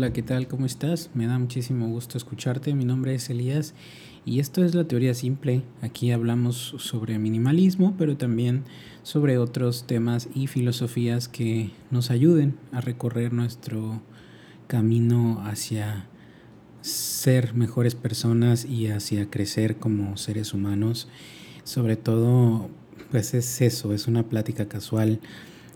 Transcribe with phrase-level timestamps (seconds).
[0.00, 0.48] Hola, ¿qué tal?
[0.48, 1.10] ¿Cómo estás?
[1.12, 2.72] Me da muchísimo gusto escucharte.
[2.72, 3.74] Mi nombre es Elías
[4.24, 5.60] y esto es la teoría simple.
[5.82, 8.64] Aquí hablamos sobre minimalismo, pero también
[9.02, 14.00] sobre otros temas y filosofías que nos ayuden a recorrer nuestro
[14.68, 16.06] camino hacia
[16.80, 21.08] ser mejores personas y hacia crecer como seres humanos.
[21.64, 22.70] Sobre todo,
[23.10, 25.20] pues es eso, es una plática casual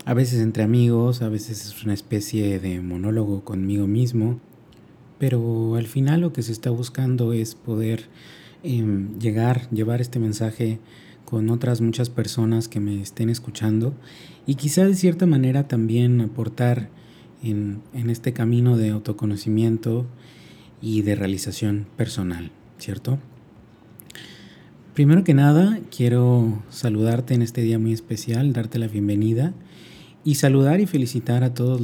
[0.05, 4.39] a veces entre amigos, a veces es una especie de monólogo conmigo mismo,
[5.17, 8.05] pero al final lo que se está buscando es poder
[8.61, 10.79] em, llegar, llevar este mensaje
[11.25, 13.95] con otras muchas personas que me estén escuchando
[14.45, 16.89] y quizá de cierta manera también aportar
[17.41, 20.05] en, en este camino de autoconocimiento
[20.83, 23.17] y de realización personal, ¿cierto?
[24.93, 29.55] Primero que nada, quiero saludarte en este día muy especial, darte la bienvenida
[30.25, 31.79] y saludar y felicitar a todos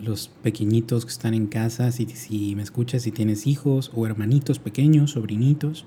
[0.00, 4.58] los, pequeñitos que están en casa, si, si, me escuchas, si tienes hijos o hermanitos
[4.58, 5.86] pequeños, sobrinitos.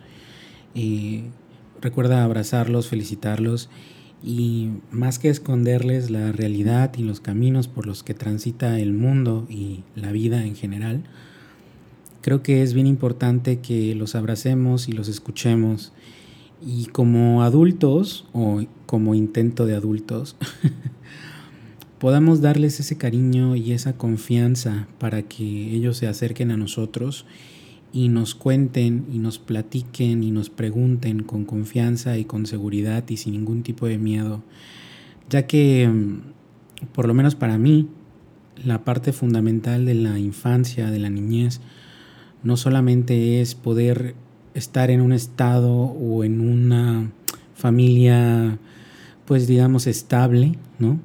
[0.74, 1.26] Eh,
[1.82, 3.70] recuerda abrazarlos, felicitarlos
[4.24, 9.46] y más que esconderles la realidad y los caminos por los que transita el mundo
[9.50, 11.04] y la vida en general,
[12.22, 15.92] creo que es bien importante que los abracemos y los escuchemos.
[16.66, 20.38] Y como adultos, o como intento de adultos,
[22.00, 27.26] podamos darles ese cariño y esa confianza para que ellos se acerquen a nosotros
[27.92, 33.18] y nos cuenten y nos platiquen y nos pregunten con confianza y con seguridad y
[33.18, 34.44] sin ningún tipo de miedo,
[35.30, 37.88] ya que mm, por lo menos para mí
[38.64, 41.62] la parte fundamental de la infancia, de la niñez,
[42.44, 44.16] no solamente es poder
[44.54, 47.12] estar en un estado o en una
[47.56, 48.60] familia
[49.26, 51.00] pues digamos estable, ¿no?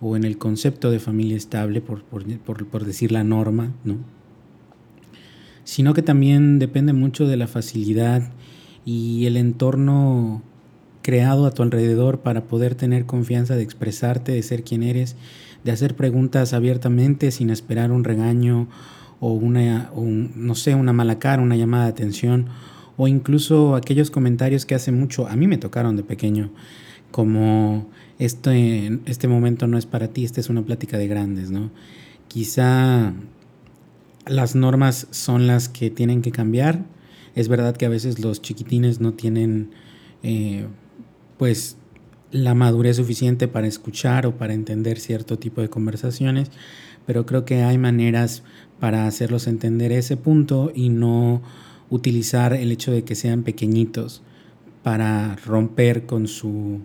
[0.00, 3.96] O en el concepto de familia estable, por, por, decir la norma, ¿no?
[5.64, 8.32] sino que también depende mucho de la facilidad
[8.84, 10.42] y el entorno
[11.02, 15.16] creado a tu alrededor para poder tener confianza de expresarte, de ser quien eres,
[15.64, 18.68] de hacer preguntas abiertamente sin esperar un regaño
[19.20, 22.46] o una, no sé, una mala cara, una llamada de atención,
[22.96, 26.50] o incluso aquellos comentarios que hace mucho, a mí me tocaron de pequeño,
[27.10, 27.88] como
[28.18, 31.70] este, este momento no es para ti, esta es una plática de grandes, ¿no?
[32.28, 33.12] Quizá
[34.26, 36.84] las normas son las que tienen que cambiar.
[37.34, 39.70] Es verdad que a veces los chiquitines no tienen,
[40.22, 40.66] eh,
[41.38, 41.76] pues,
[42.30, 46.50] la madurez suficiente para escuchar o para entender cierto tipo de conversaciones,
[47.06, 48.44] pero creo que hay maneras
[48.78, 51.42] para hacerlos entender ese punto y no
[51.88, 54.22] utilizar el hecho de que sean pequeñitos
[54.82, 56.80] para romper con su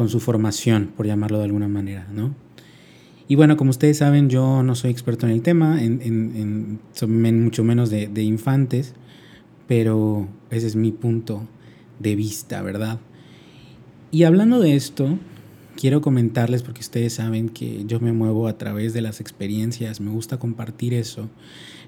[0.00, 2.34] con su formación, por llamarlo de alguna manera, ¿no?
[3.28, 6.78] Y bueno, como ustedes saben, yo no soy experto en el tema, en,
[7.44, 8.94] mucho menos de, de, infantes,
[9.68, 11.46] pero ese es mi punto
[11.98, 12.98] de vista, ¿verdad?
[14.10, 15.18] Y hablando de esto,
[15.76, 20.10] quiero comentarles, porque ustedes saben que yo me muevo a través de las experiencias, me
[20.10, 21.28] gusta compartir eso.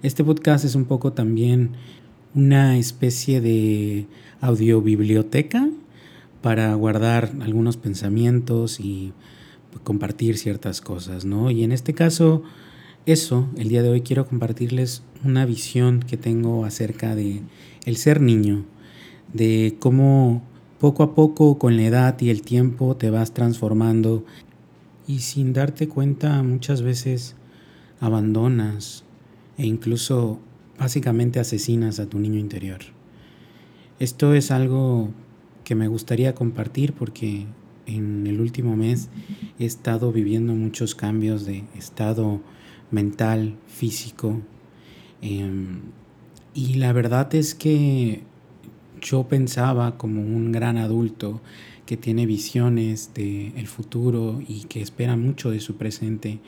[0.02, 1.70] Este podcast es un poco también
[2.34, 4.06] una especie de
[4.42, 5.70] audiobiblioteca
[6.42, 9.12] para guardar algunos pensamientos y
[9.84, 11.50] compartir ciertas cosas, ¿no?
[11.50, 12.42] Y en este caso,
[13.06, 17.42] eso, el día de hoy quiero compartirles una visión que tengo acerca de
[17.84, 18.64] el ser niño,
[19.32, 20.42] de cómo
[20.78, 24.24] poco a poco con la edad y el tiempo te vas transformando
[25.06, 27.36] y sin darte cuenta muchas veces
[28.00, 29.04] abandonas
[29.58, 30.40] e incluso
[30.78, 32.80] básicamente asesinas a tu niño interior.
[34.00, 35.10] Esto es algo
[35.72, 37.46] que me gustaría compartir porque
[37.86, 39.08] en el último mes
[39.58, 42.42] he estado viviendo muchos cambios de estado
[42.90, 44.42] mental, físico.
[45.22, 45.80] Em,
[46.52, 48.20] y la verdad es que
[49.00, 51.40] yo pensaba como un gran adulto
[51.86, 56.40] que tiene visiones del el futuro y que espera mucho de su presente,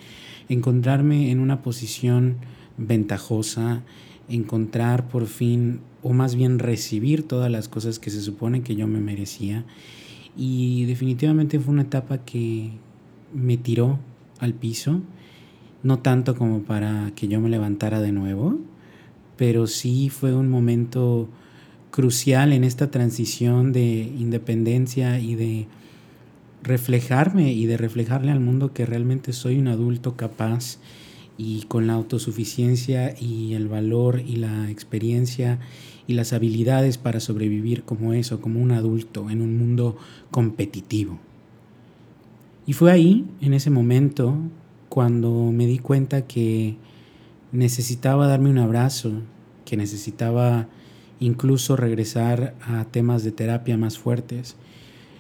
[0.51, 2.37] encontrarme en una posición
[2.77, 3.85] ventajosa,
[4.29, 8.87] encontrar por fin o más bien recibir todas las cosas que se supone que yo
[8.87, 9.65] me merecía.
[10.37, 12.71] Y definitivamente fue una etapa que
[13.33, 13.99] me tiró
[14.39, 15.01] al piso,
[15.83, 18.59] no tanto como para que yo me levantara de nuevo,
[19.37, 21.29] pero sí fue un momento
[21.91, 25.67] crucial en esta transición de independencia y de
[26.63, 30.79] reflejarme y de reflejarle al mundo que realmente soy un adulto capaz
[31.37, 35.59] y con la autosuficiencia y el valor y la experiencia
[36.07, 39.97] y las habilidades para sobrevivir como eso, como un adulto en un mundo
[40.31, 41.19] competitivo.
[42.67, 44.37] Y fue ahí, en ese momento,
[44.89, 46.77] cuando me di cuenta que
[47.53, 49.13] necesitaba darme un abrazo,
[49.65, 50.69] que necesitaba
[51.21, 54.57] incluso regresar a temas de terapia más fuertes.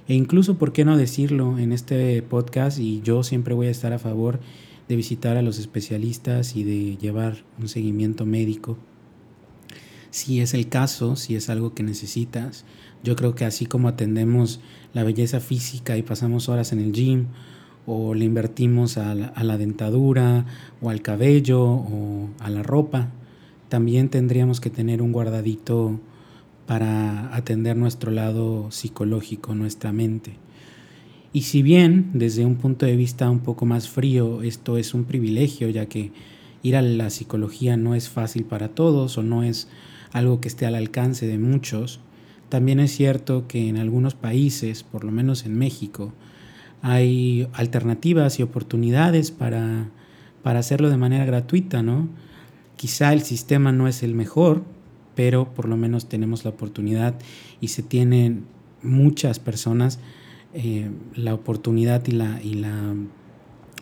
[0.06, 2.78] E incluso, ¿por qué no decirlo en este podcast?
[2.78, 4.40] Y yo siempre voy a estar a favor
[4.88, 8.76] de visitar a los especialistas y de llevar un seguimiento médico.
[10.10, 12.64] Si es el caso, si es algo que necesitas,
[13.02, 14.60] yo creo que así como atendemos
[14.92, 17.26] la belleza física y pasamos horas en el gym,
[17.86, 20.46] o le invertimos a la, a la dentadura,
[20.80, 23.10] o al cabello, o a la ropa,
[23.68, 26.00] también tendríamos que tener un guardadito
[26.66, 30.36] para atender nuestro lado psicológico, nuestra mente.
[31.34, 35.02] Y si bien desde un punto de vista un poco más frío esto es un
[35.02, 36.12] privilegio, ya que
[36.62, 39.66] ir a la psicología no es fácil para todos o no es
[40.12, 41.98] algo que esté al alcance de muchos,
[42.50, 46.12] también es cierto que en algunos países, por lo menos en México,
[46.82, 49.90] hay alternativas y oportunidades para,
[50.44, 52.08] para hacerlo de manera gratuita, ¿no?
[52.76, 54.62] Quizá el sistema no es el mejor,
[55.16, 57.16] pero por lo menos tenemos la oportunidad
[57.60, 58.44] y se tienen
[58.82, 59.98] muchas personas
[60.54, 62.94] eh, la oportunidad y la, y la,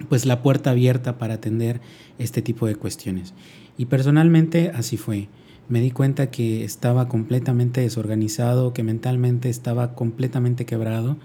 [0.09, 1.81] pues la puerta abierta para atender
[2.19, 3.35] este tipo de cuestiones.
[3.77, 5.29] Y personalmente así fue.
[5.69, 11.19] Me di cuenta que estaba completamente desorganizado, que mentalmente estaba completamente quebrado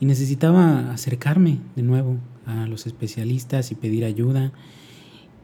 [0.00, 4.52] y necesitaba acercarme de nuevo a los especialistas y pedir ayuda.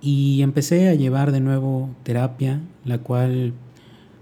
[0.02, 3.54] Y empecé a llevar de nuevo terapia, la cual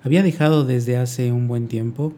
[0.02, 2.12] había dejado desde hace un buen tiempo.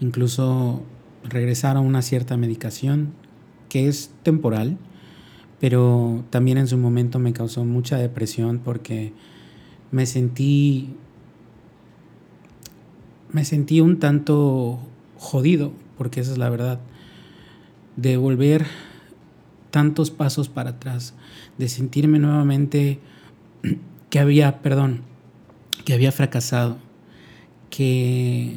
[0.00, 0.82] Incluso
[1.24, 3.12] regresar a una cierta medicación
[3.68, 4.78] que es temporal,
[5.60, 9.12] pero también en su momento me causó mucha depresión porque
[9.90, 10.96] me sentí
[13.32, 14.80] me sentí un tanto
[15.16, 16.80] jodido, porque esa es la verdad,
[17.96, 18.66] de volver
[19.70, 21.14] tantos pasos para atrás,
[21.58, 22.98] de sentirme nuevamente
[24.10, 25.02] que había, perdón,
[25.84, 26.78] que había fracasado,
[27.68, 28.56] que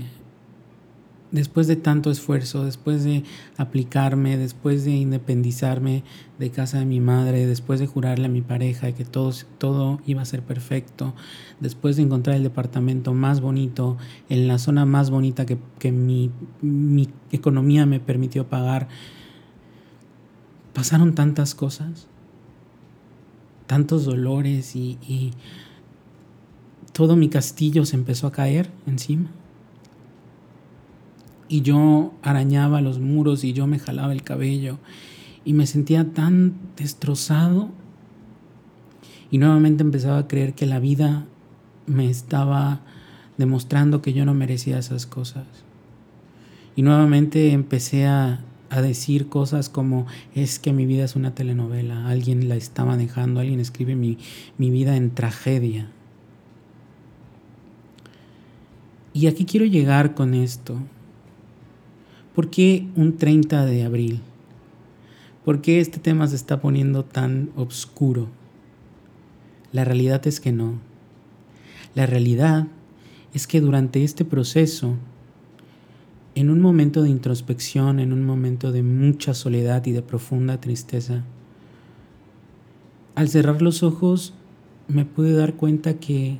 [1.33, 3.23] después de tanto esfuerzo, después de
[3.57, 6.03] aplicarme, después de independizarme
[6.37, 10.21] de casa de mi madre, después de jurarle a mi pareja que todo, todo iba
[10.21, 11.15] a ser perfecto,
[11.59, 13.97] después de encontrar el departamento más bonito,
[14.29, 16.29] en la zona más bonita que, que mi,
[16.61, 18.87] mi economía me permitió pagar,
[20.73, 22.07] pasaron tantas cosas,
[23.65, 25.31] tantos dolores y, y
[26.91, 29.31] todo mi castillo se empezó a caer encima.
[31.47, 34.77] Y yo arañaba los muros y yo me jalaba el cabello
[35.45, 37.69] y me sentía tan destrozado.
[39.29, 41.25] Y nuevamente empezaba a creer que la vida
[41.85, 42.81] me estaba
[43.37, 45.45] demostrando que yo no merecía esas cosas.
[46.75, 52.07] Y nuevamente empecé a, a, decir cosas como es que mi vida es una telenovela,
[52.07, 54.17] alguien la está manejando, alguien escribe mi,
[54.57, 55.91] mi vida en tragedia.
[59.13, 60.77] Y aquí quiero llegar con esto.
[62.35, 64.19] ¿Por qué un 30 de abril?
[65.45, 68.27] ¿Por qué este tema se está poniendo tan oscuro?
[69.71, 70.79] La realidad es que no.
[71.93, 72.67] La realidad
[73.35, 74.95] es que durante este proceso,
[76.33, 81.23] en un momento de introspección, en un momento de mucha soledad y de profunda tristeza,
[83.13, 84.33] al cerrar los ojos
[84.87, 86.39] me pude dar cuenta que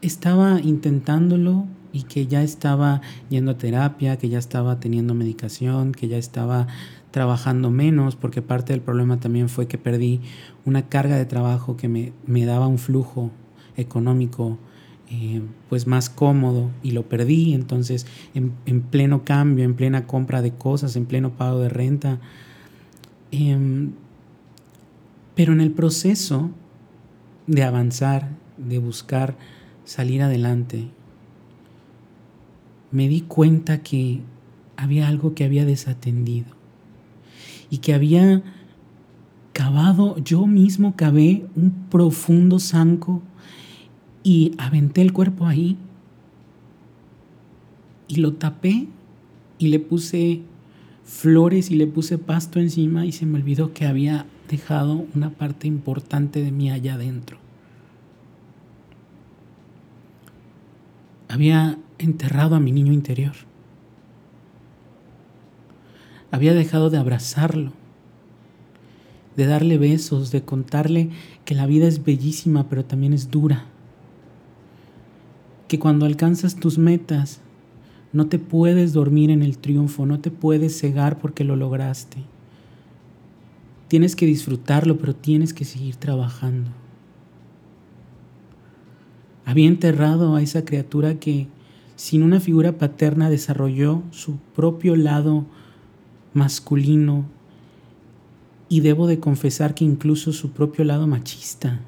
[0.00, 6.08] estaba intentándolo y que ya estaba yendo a terapia, que ya estaba teniendo medicación, que
[6.08, 6.66] ya estaba
[7.12, 10.20] trabajando menos, porque parte del problema también fue que perdí
[10.64, 13.30] una carga de trabajo que me, me daba un flujo
[13.76, 14.58] económico
[15.08, 20.42] eh, pues más cómodo y lo perdí, entonces en, en, pleno cambio, en plena compra
[20.42, 22.18] de cosas, en pleno pago de renta.
[23.30, 23.88] Eh,
[25.36, 26.50] pero en el proceso
[27.46, 29.36] de avanzar, de buscar
[29.84, 30.88] salir adelante,
[32.94, 34.20] me di cuenta que
[34.76, 36.46] había algo que había desatendido
[37.68, 38.44] y que había
[39.52, 43.20] cavado, yo mismo cavé un profundo zanco
[44.22, 45.76] y aventé el cuerpo ahí
[48.06, 48.86] y lo tapé
[49.58, 50.42] y le puse
[51.02, 55.66] flores y le puse pasto encima y se me olvidó que había dejado una parte
[55.66, 57.38] importante de mí allá adentro.
[61.28, 63.34] Había enterrado a mi niño interior.
[66.30, 67.72] Había dejado de abrazarlo,
[69.36, 71.10] de darle besos, de contarle
[71.44, 73.66] que la vida es bellísima pero también es dura.
[75.68, 77.40] Que cuando alcanzas tus metas
[78.12, 82.18] no te puedes dormir en el triunfo, no te puedes cegar porque lo lograste.
[83.88, 86.70] Tienes que disfrutarlo, pero tienes que seguir trabajando.
[89.44, 91.48] Había enterrado a esa criatura que
[91.96, 95.44] sin una figura paterna desarrolló su propio lado
[96.32, 97.24] masculino
[98.68, 101.80] y debo de confesar que incluso su propio lado machista.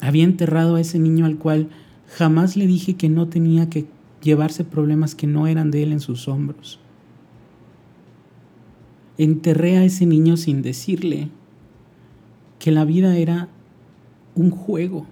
[0.00, 1.70] Había enterrado a ese niño al cual
[2.06, 3.86] jamás le dije que no tenía que
[4.22, 6.78] llevarse problemas que no eran de él en sus hombros.
[9.16, 11.28] Enterré a ese niño sin decirle
[12.58, 13.48] que la vida era
[14.34, 15.06] un juego,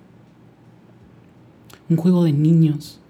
[1.89, 3.01] un juego de niños,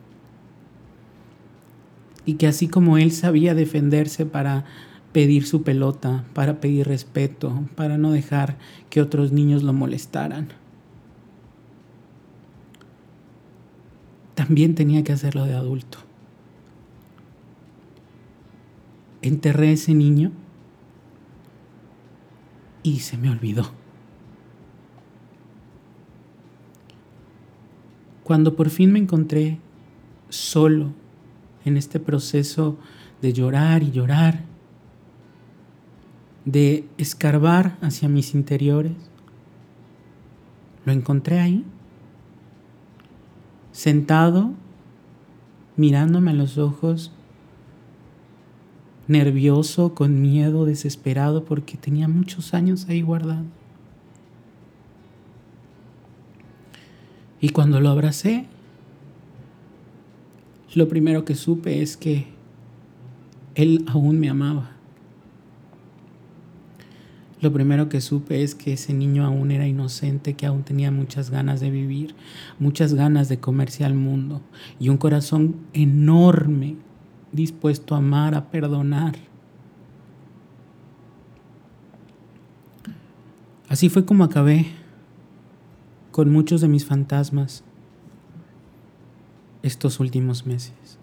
[2.25, 4.65] y que así como él sabía defenderse para
[5.13, 8.59] pedir su pelota, para pedir respeto, para no dejar
[8.91, 10.49] que otros niños lo molestaran,
[14.35, 15.99] también tenía que hacerlo de adulto.
[19.23, 20.33] Enterré a ese niño
[22.83, 23.86] y se me olvidó.
[28.27, 29.61] Cuando por fin me encontré
[30.31, 30.91] solo
[31.65, 32.77] en este proceso
[33.23, 34.43] de llorar y llorar,
[36.45, 38.95] de escarbar hacia mis interiores,
[40.85, 41.65] lo encontré ahí,
[43.71, 44.51] sentado,
[45.77, 47.13] mirándome a los ojos,
[49.07, 53.45] nervioso, con miedo, desesperado, porque tenía muchos años ahí guardado.
[57.47, 58.45] Y cuando lo abracé,
[60.75, 62.27] lo primero que supe es que
[63.55, 64.73] él aún me amaba.
[67.41, 71.31] Lo primero que supe es que ese niño aún era inocente, que aún tenía muchas
[71.31, 72.17] ganas de vivir,
[72.59, 74.41] muchas ganas de comerse al mundo
[74.81, 76.75] y un corazón enorme
[77.31, 79.15] dispuesto a amar, a perdonar.
[83.69, 84.67] Así fue como acabé
[86.17, 87.63] con muchos de mis fantasmas
[89.63, 90.99] estos últimos meses.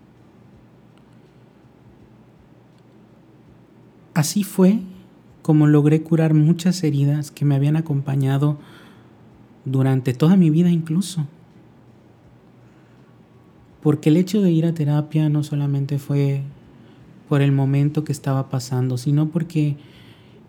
[4.15, 4.79] Así fue
[5.43, 8.57] como logré curar muchas heridas que me habían acompañado
[9.65, 11.27] durante toda mi vida incluso.
[13.83, 16.41] Porque el hecho de ir a terapia no solamente fue
[17.29, 19.77] por el momento que estaba pasando, sino porque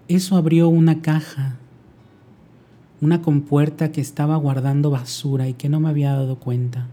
[0.08, 1.58] eso abrió una caja
[3.04, 6.86] una compuerta que estaba guardando basura y que no me había dado cuenta.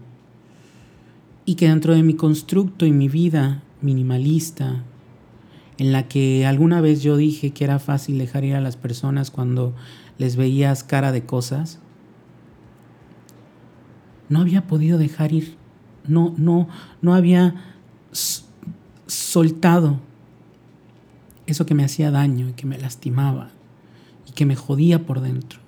[1.46, 4.84] Y que dentro de mi constructo y mi vida minimalista,
[5.78, 9.30] en la que alguna vez yo dije que era fácil dejar ir a las personas
[9.30, 9.74] cuando
[10.18, 11.78] les veías cara de cosas,
[14.28, 15.56] no había podido dejar ir,
[16.06, 16.68] no, no,
[17.00, 17.54] no había
[19.06, 19.98] soltado
[21.46, 23.48] eso que me hacía daño y que me lastimaba
[24.28, 25.61] y que me jodía por dentro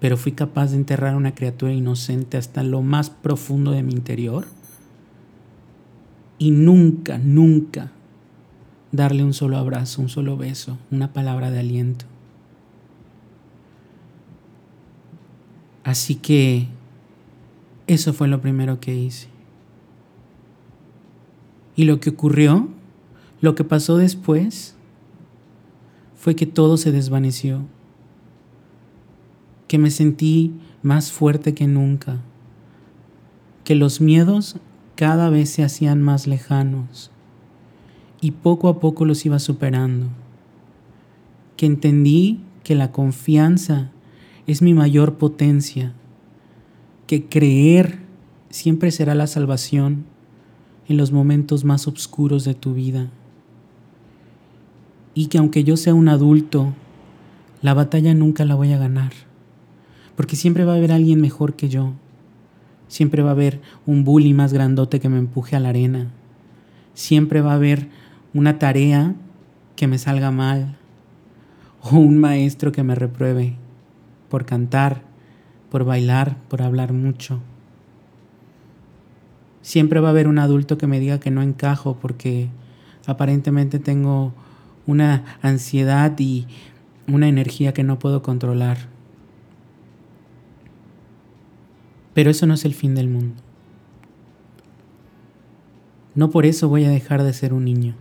[0.00, 3.92] pero fui capaz de enterrar a una criatura inocente hasta lo más profundo de mi
[3.92, 4.46] interior
[6.38, 7.90] y nunca, nunca
[8.92, 12.04] darle un solo abrazo, un solo beso, una palabra de aliento.
[15.82, 16.68] Así que
[17.86, 19.28] eso fue lo primero que hice.
[21.74, 22.68] Y lo que ocurrió,
[23.40, 24.74] lo que pasó después,
[26.16, 27.62] fue que todo se desvaneció
[29.68, 32.22] que me sentí más fuerte que nunca,
[33.64, 34.56] que los miedos
[34.96, 37.10] cada vez se hacían más lejanos
[38.20, 40.08] y poco a poco los iba superando,
[41.56, 43.92] que entendí que la confianza
[44.46, 45.92] es mi mayor potencia,
[47.06, 48.00] que creer
[48.48, 50.06] siempre será la salvación
[50.88, 53.10] en los momentos más oscuros de tu vida.
[55.14, 56.72] Y que aunque yo sea un adulto,
[57.60, 59.27] la batalla nunca la voy a ganar
[60.18, 61.92] porque siempre va a haber alguien mejor que yo.
[62.88, 66.08] Siempre va a haber un bully más grandote que me empuje a la arena.
[66.92, 67.86] Siempre va a haber
[68.34, 69.14] una tarea
[69.76, 70.76] que me salga mal.
[71.82, 73.54] O un maestro que me repruebe
[74.28, 75.02] por cantar,
[75.70, 77.38] por bailar, por hablar mucho.
[79.62, 82.48] Siempre va a haber un adulto que me diga que no encajo porque
[83.06, 84.32] aparentemente tengo
[84.84, 86.48] una ansiedad y
[87.06, 88.97] una energía que no puedo controlar.
[92.18, 93.36] Pero eso no es el fin del mundo.
[96.16, 97.94] No por eso voy a dejar de ser un niño.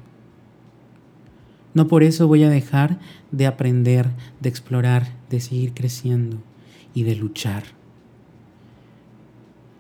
[1.76, 2.98] No por eso voy a dejar
[3.32, 4.10] de aprender,
[4.40, 6.38] de explorar, de seguir creciendo
[6.96, 7.66] y de luchar.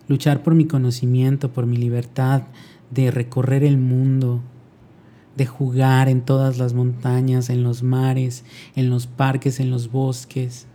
[0.08, 2.44] Luchar por mi conocimiento, por mi libertad,
[2.92, 4.44] de recorrer el mundo,
[5.36, 10.68] de jugar en todas las montañas, en los mares, en los parques, en los bosques,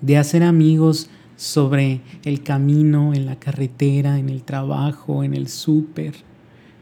[0.00, 6.14] de hacer amigos sobre el camino, en la carretera, en el trabajo, en el súper,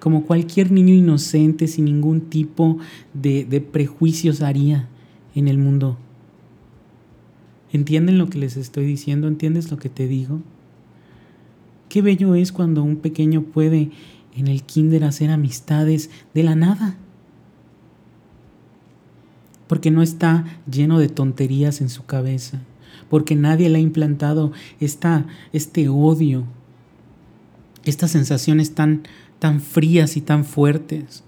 [0.01, 2.79] como cualquier niño inocente sin ningún tipo
[3.15, 4.89] de, de prejuicios haría
[5.35, 5.97] en el mundo.
[7.73, 9.29] ¿Entienden lo que les estoy diciendo?
[9.29, 10.41] ¿Entiendes lo que te digo?
[11.89, 13.91] Qué bello es cuando un pequeño puede
[14.37, 16.97] en el kinder hacer amistades de la nada.
[19.67, 22.63] Porque no está lleno de tonterías en su cabeza.
[23.09, 26.45] Porque nadie le ha implantado esta, este odio,
[27.85, 29.03] estas sensaciones tan,
[29.39, 31.25] tan frías y tan fuertes.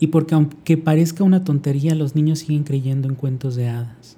[0.00, 4.16] Y porque aunque parezca una tontería, los niños siguen creyendo en cuentos de hadas.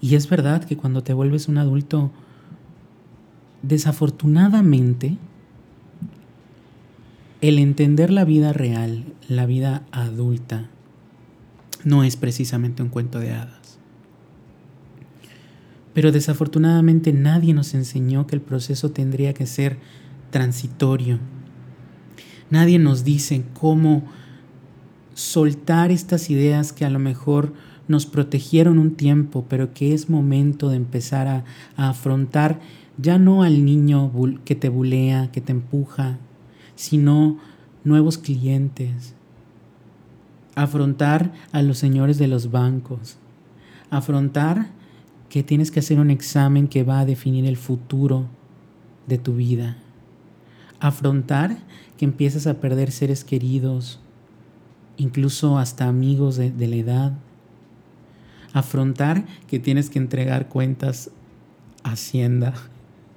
[0.00, 2.10] Y es verdad que cuando te vuelves un adulto,
[3.62, 5.16] desafortunadamente,
[7.40, 10.68] el entender la vida real, la vida adulta,
[11.84, 13.57] no es precisamente un cuento de hadas.
[15.98, 19.78] Pero desafortunadamente nadie nos enseñó que el proceso tendría que ser
[20.30, 21.18] transitorio.
[22.50, 24.04] Nadie nos dice cómo
[25.14, 27.52] soltar estas ideas que a lo mejor
[27.88, 31.44] nos protegieron un tiempo, pero que es momento de empezar a,
[31.76, 32.60] afrontar
[32.96, 34.12] ya no al niño
[34.44, 36.18] que te bulea, que te empuja,
[36.76, 37.38] sino
[37.82, 39.16] nuevos clientes.
[40.54, 43.16] Afrontar a los señores de los bancos.
[43.90, 44.77] Afrontar
[45.28, 48.26] que tienes que hacer un examen que va a definir el futuro
[49.06, 49.76] de tu vida.
[50.80, 51.58] Afrontar
[51.96, 54.00] que empiezas a perder seres queridos,
[54.96, 57.12] incluso hasta amigos de, la edad
[58.54, 61.10] afrontar que tienes que entregar cuentas
[61.82, 62.54] a Hacienda.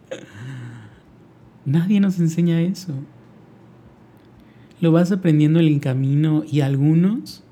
[1.65, 2.93] Nadie nos enseña eso.
[4.81, 7.43] Lo vas aprendiendo en el camino y algunos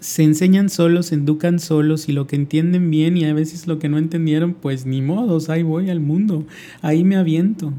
[0.00, 3.78] se enseñan solos, se educan solos y lo que entienden bien y a veces lo
[3.78, 6.46] que no entendieron, pues ni modos, ahí voy al mundo,
[6.82, 7.72] ahí me aviento.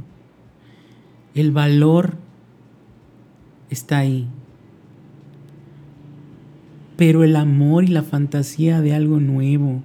[1.34, 2.16] El valor
[3.70, 4.28] está ahí,
[6.98, 9.82] pero el amor y la fantasía de algo nuevo,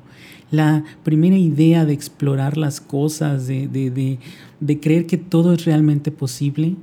[0.51, 6.77] la primera idea de explorar las cosas, de, de, creer que todo es realmente posible,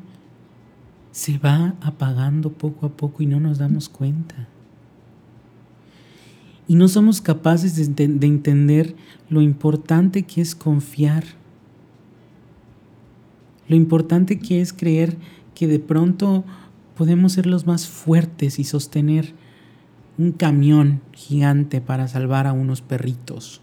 [1.11, 4.47] se va apagando poco a poco y no nos damos cuenta.
[6.67, 8.95] Y no somos capaces de, de entender
[9.29, 11.23] lo importante que es confiar,
[13.67, 15.17] lo importante que es creer
[15.55, 16.43] que de pronto
[16.95, 19.33] podemos ser los más fuertes y sostener
[20.17, 23.61] un camión gigante para salvar a unos perritos.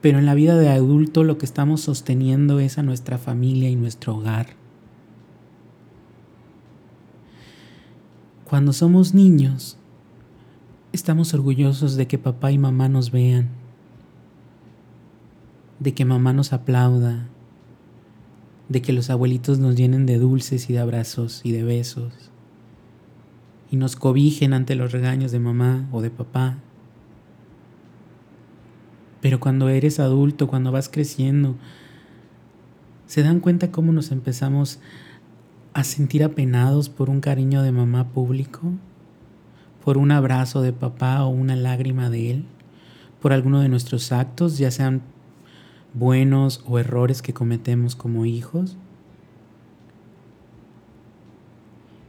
[0.00, 3.76] Pero en la vida de adulto lo que estamos sosteniendo es a nuestra familia y
[3.76, 4.48] nuestro hogar.
[8.44, 9.78] Cuando somos niños,
[10.94, 13.48] estamos orgullosos de que papá y mamá nos vean,
[15.80, 17.26] de que mamá nos aplauda,
[18.68, 22.30] de que los abuelitos nos llenen de dulces y de abrazos y de besos
[23.72, 26.58] y nos cobijen ante los regaños de mamá o de papá.
[29.20, 31.56] Pero cuando eres adulto, cuando vas creciendo,
[33.08, 34.78] ¿se dan cuenta cómo nos empezamos
[35.72, 38.74] a sentir apenados por un cariño de mamá público?
[39.84, 42.44] ¿Por un abrazo de papá o una lágrima de él?
[43.20, 45.02] ¿Por alguno de nuestros actos, ya sean
[45.92, 48.76] buenos o errores que cometemos como hijos?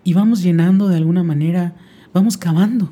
[0.06, 1.76] y vamos llenando de alguna manera,
[2.14, 2.92] vamos cavando.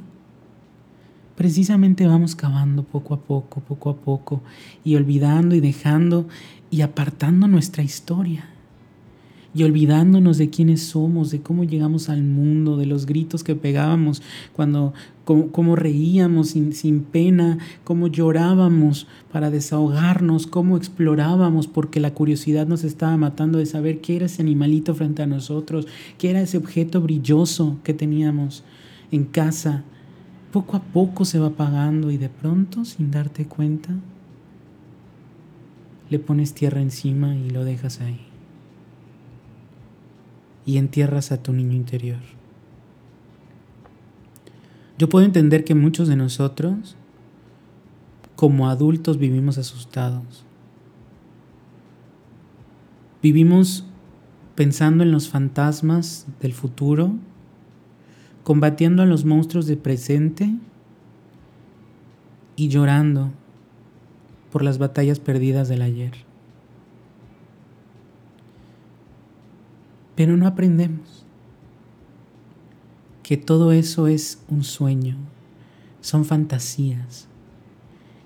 [1.37, 4.41] Precisamente vamos cavando poco a poco, poco a poco,
[4.83, 6.27] y olvidando y dejando
[6.71, 8.49] y apartando nuestra historia
[9.55, 14.23] y olvidándonos de quiénes somos, de cómo llegamos al mundo, de los gritos que pegábamos
[14.51, 14.93] cuando,
[15.25, 22.83] cómo, reíamos sin, sin, pena, cómo llorábamos para desahogarnos, cómo explorábamos porque la curiosidad nos
[22.83, 25.87] estaba matando de saber qué era ese animalito frente a nosotros,
[26.17, 28.63] qué era ese objeto brilloso que teníamos
[29.11, 29.83] en casa.
[30.51, 33.89] Poco a poco se va apagando y de pronto, sin darte cuenta,
[36.09, 38.32] le pones tierra encima y lo dejas ahí
[40.65, 42.19] y entierras a tu niño interior.
[44.97, 46.95] Yo puedo entender que muchos de nosotros,
[48.35, 50.45] como adultos, vivimos asustados.
[53.21, 53.85] Vivimos
[54.55, 57.13] pensando en los fantasmas del futuro,
[58.43, 60.53] combatiendo a los monstruos del presente
[62.55, 63.31] y llorando
[64.51, 66.32] por las batallas perdidas del ayer.
[70.15, 71.25] Pero no aprendemos.
[73.23, 75.15] que todo eso es un sueño,
[76.01, 77.29] son fantasías,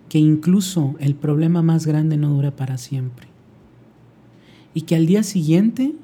[0.10, 3.28] que incluso el problema más grande no dura para siempre
[4.78, 5.96] y que al día siguiente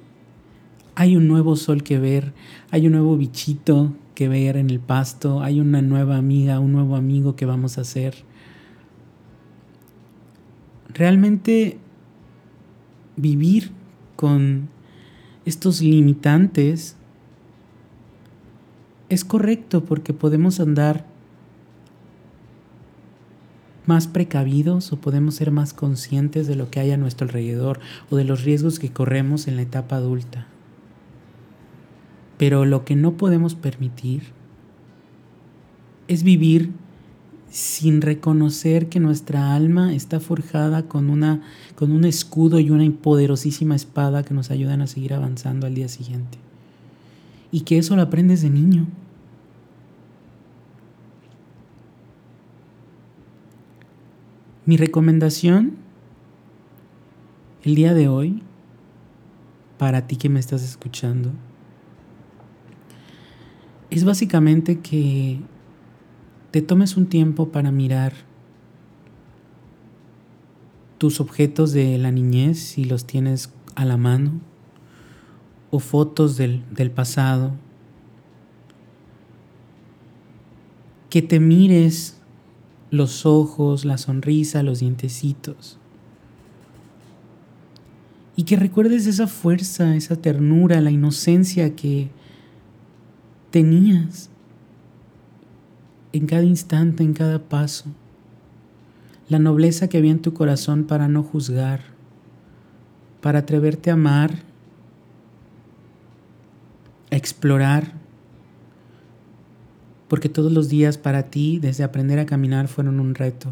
[0.96, 2.34] hay un nuevo sol que ver,
[2.72, 6.96] hay un nuevo bichito que ver en el pasto, hay una nueva amiga, un nuevo
[6.96, 8.16] amigo que vamos a hacer.
[10.92, 11.78] Realmente
[13.16, 13.70] vivir
[14.16, 14.70] con
[15.46, 16.96] estos limitantes
[19.10, 21.06] es correcto porque podemos andar
[23.86, 27.80] más precavidos o podemos ser más conscientes de lo que hay a nuestro alrededor
[28.10, 30.48] o de los riesgos que corremos en la etapa adulta.
[32.38, 34.24] Pero lo que no podemos permitir
[36.08, 36.72] es vivir
[37.54, 41.44] sin reconocer que nuestra alma está forjada con, una,
[41.76, 45.88] con un escudo y una poderosísima espada que nos ayudan a seguir avanzando al día
[45.88, 46.40] siguiente.
[47.52, 48.88] Y que eso lo aprendes de niño.
[54.66, 55.74] Mi recomendación
[57.62, 58.42] el día de hoy,
[59.78, 61.30] para ti que me estás escuchando,
[63.92, 65.40] es básicamente que
[66.54, 68.14] te tomes un tiempo para mirar
[71.00, 74.34] tus objetos de la niñez si los tienes a la mano
[75.72, 77.54] o fotos del, del pasado.
[81.10, 82.22] Que te mires
[82.92, 85.80] los ojos, la sonrisa, los dientecitos.
[88.36, 92.12] Y que recuerdes esa fuerza, esa ternura, la inocencia que
[93.50, 94.30] tenías
[96.14, 97.86] en cada instante, en cada paso.
[99.28, 101.82] La nobleza que había en tu corazón para no juzgar,
[103.20, 104.44] para atreverte a amar,
[107.12, 107.94] a explorar
[110.08, 113.50] porque todos los días para ti, desde aprender a caminar, fueron un reto.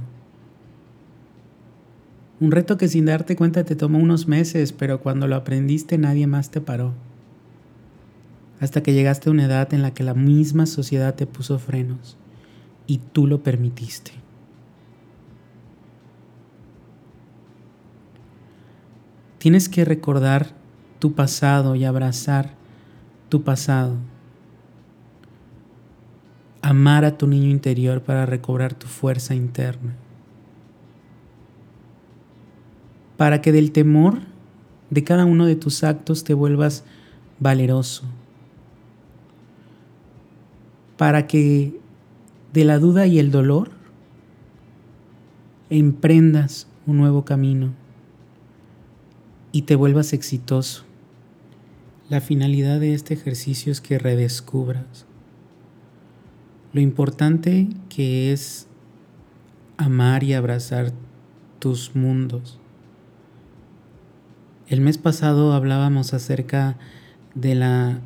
[2.39, 6.28] Un reto que sin darte cuenta te tomó unos meses, pero cuando lo aprendiste nadie
[6.28, 6.93] más te paró.
[8.60, 12.17] Hasta que llegaste a una edad en la que la misma sociedad te puso frenos
[12.88, 14.12] y tú lo permitiste.
[19.38, 20.54] Tienes que recordar
[21.00, 22.54] tu pasado y abrazar
[23.30, 23.96] tu pasado
[26.62, 29.96] amar a tu niño interior para recobrar tu fuerza interna.
[33.17, 34.20] Para que del temor
[34.89, 36.84] de cada uno de tus actos te vuelvas
[37.39, 38.04] valeroso.
[40.98, 41.80] Para que
[42.54, 43.72] de la duda y el dolor
[45.70, 47.74] emprendas un nuevo camino
[49.52, 50.84] y te vuelvas exitoso.
[52.10, 55.06] La finalidad de este ejercicio es que redescubras
[56.74, 58.68] lo importante que es
[59.78, 60.92] amar y abrazar
[61.60, 62.60] tus mundos.
[64.68, 66.78] El mes pasado hablábamos acerca
[67.36, 68.00] de la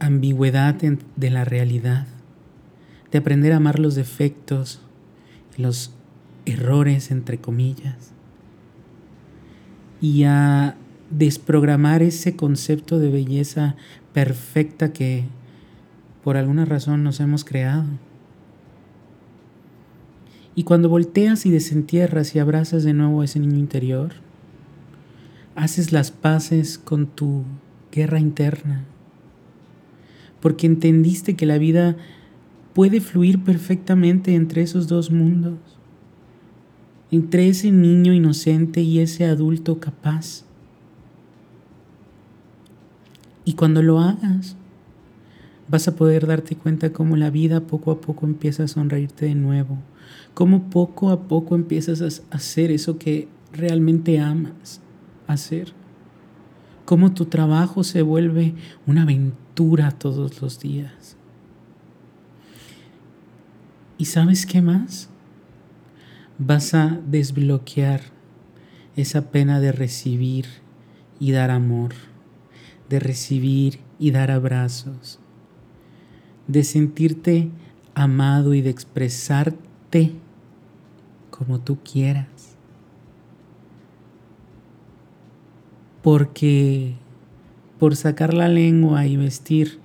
[0.00, 2.06] ambigüedad de la realidad,
[3.12, 4.80] de aprender a amar los defectos,
[5.58, 5.92] los
[6.46, 8.12] errores, entre comillas,
[10.00, 10.76] y a
[11.10, 13.76] desprogramar ese concepto de belleza
[14.14, 15.24] perfecta que
[16.24, 17.84] por alguna razón nos hemos creado.
[20.54, 24.12] Y cuando volteas y desentierras y abrazas de nuevo a ese niño interior,
[25.54, 27.44] haces las paces con tu
[27.90, 28.84] guerra interna,
[30.40, 31.96] porque entendiste que la vida
[32.72, 35.58] puede fluir perfectamente entre esos dos mundos,
[37.10, 40.44] entre ese niño inocente y ese adulto capaz.
[43.44, 44.56] Y cuando lo hagas,
[45.68, 49.34] vas a poder darte cuenta cómo la vida poco a poco empieza a sonreírte de
[49.34, 49.78] nuevo,
[50.34, 54.80] cómo poco a poco empiezas a hacer eso que realmente amas
[55.26, 55.72] hacer,
[56.84, 58.54] cómo tu trabajo se vuelve
[58.86, 61.16] una aventura todos los días.
[63.98, 65.08] ¿Y sabes qué más?
[66.38, 68.00] Vas a desbloquear
[68.96, 70.46] esa pena de recibir
[71.20, 71.92] y dar amor,
[72.88, 75.20] de recibir y dar abrazos,
[76.48, 77.50] de sentirte
[77.94, 80.12] amado y de expresarte
[81.30, 82.56] como tú quieras.
[86.02, 86.94] Porque
[87.78, 89.78] por sacar la lengua y vestir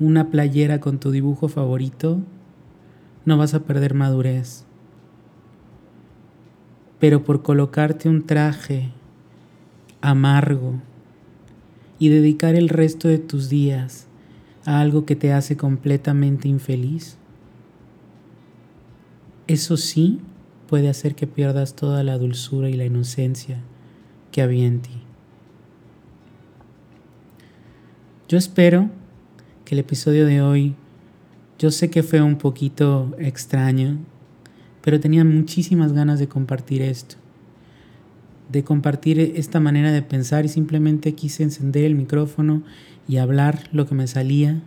[0.00, 2.20] una playera con tu dibujo favorito,
[3.24, 4.64] no vas a perder madurez.
[6.98, 8.90] Pero por colocarte un traje
[10.00, 10.74] amargo
[11.98, 14.06] y dedicar el resto de tus días
[14.64, 17.16] a algo que te hace completamente infeliz,
[19.46, 20.20] eso sí
[20.68, 23.60] puede hacer que pierdas toda la dulzura y la inocencia
[24.30, 25.02] que había en ti.
[28.28, 28.88] Yo espero
[29.64, 30.74] que el episodio de hoy,
[31.62, 33.98] yo sé que fue un poquito extraño,
[34.80, 37.14] pero tenía muchísimas ganas de compartir esto,
[38.50, 42.64] de compartir esta manera de pensar y simplemente quise encender el micrófono
[43.06, 44.60] y hablar lo que me salía,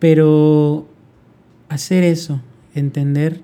[0.00, 0.88] pero
[1.68, 2.40] hacer eso,
[2.74, 3.40] entender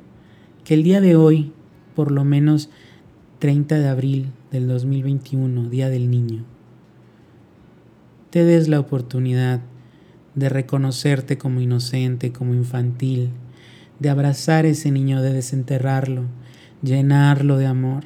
[0.64, 1.52] que el día de hoy,
[1.94, 2.70] por lo menos
[3.38, 6.44] 30 de abril del 2021, Día del Niño,
[8.30, 9.60] te des la oportunidad
[10.36, 13.30] de reconocerte como inocente, como infantil,
[13.98, 16.26] de abrazar ese niño, de desenterrarlo,
[16.82, 18.04] llenarlo de amor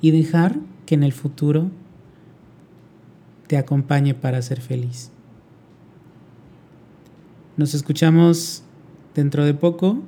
[0.00, 1.70] y dejar que en el futuro
[3.46, 5.10] te acompañe para ser feliz.
[7.58, 8.62] Nos escuchamos
[9.14, 10.02] dentro de poco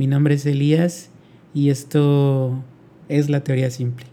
[0.00, 1.10] mi nombre es Elías
[1.52, 2.64] y esto
[3.10, 4.09] es la teoría simple.